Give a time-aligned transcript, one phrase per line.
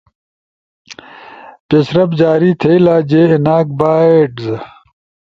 [1.69, 4.45] یش رفٹ جاری تھئیلا۔ جے ایناک بائٹس